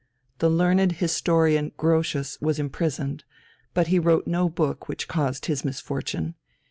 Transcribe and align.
The 0.39 0.49
learned 0.49 0.93
historian 0.93 1.73
Grotius 1.77 2.41
was 2.41 2.57
imprisoned, 2.57 3.23
but 3.75 3.85
he 3.89 3.99
wrote 3.99 4.25
no 4.25 4.49
book 4.49 4.89
which 4.89 5.07
caused 5.07 5.45
his 5.45 5.63
misfortune. 5.63 6.33